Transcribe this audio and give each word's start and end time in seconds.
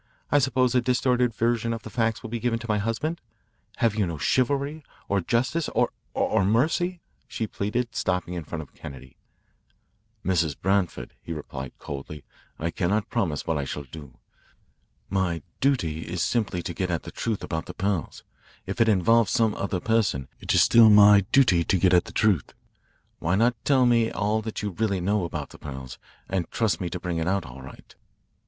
I 0.31 0.39
suppose 0.39 0.73
a 0.73 0.81
distorted 0.81 1.31
version 1.31 1.73
of 1.73 1.83
the 1.83 1.91
facts 1.91 2.23
will 2.23 2.31
be 2.31 2.39
given 2.39 2.57
to 2.57 2.67
my 2.67 2.79
husband. 2.79 3.21
Have 3.75 3.93
you 3.93 4.07
no 4.07 4.17
chivalry, 4.17 4.83
or 5.07 5.21
justice, 5.21 5.69
or 5.75 5.91
or 6.15 6.43
mercy?" 6.43 7.01
she 7.27 7.45
pleaded, 7.45 7.95
stopping 7.95 8.33
in 8.33 8.43
front 8.43 8.63
of 8.63 8.73
Kennedy. 8.73 9.15
"Mrs. 10.25 10.55
Branford," 10.59 11.13
he 11.21 11.33
replied 11.33 11.73
coldly, 11.77 12.23
"I 12.57 12.71
cannot 12.71 13.11
promise 13.11 13.45
what 13.45 13.59
I 13.59 13.63
shall 13.63 13.83
do. 13.83 14.17
My 15.07 15.43
duty 15.59 16.01
is 16.07 16.23
simply 16.23 16.63
to 16.63 16.73
get 16.73 16.89
at 16.89 17.03
the 17.03 17.11
truth 17.11 17.43
about 17.43 17.67
the 17.67 17.75
pearls. 17.75 18.23
If 18.65 18.81
it 18.81 18.89
involves 18.89 19.29
some 19.29 19.53
other 19.53 19.79
person, 19.79 20.29
it 20.39 20.51
is 20.55 20.63
still 20.63 20.89
my 20.89 21.25
duty 21.31 21.63
to 21.65 21.77
get 21.77 21.93
at 21.93 22.05
the 22.05 22.11
truth. 22.11 22.55
Why 23.19 23.35
not 23.35 23.53
tell 23.63 23.85
me 23.85 24.09
all 24.09 24.41
that 24.41 24.63
you 24.63 24.71
really 24.71 24.99
know 24.99 25.25
about 25.25 25.51
the 25.51 25.59
pearls 25.59 25.99
and 26.27 26.49
trust 26.49 26.81
me 26.81 26.89
to 26.89 26.99
bring 26.99 27.19
it 27.19 27.27
out 27.27 27.45
all 27.45 27.61
right?" 27.61 27.93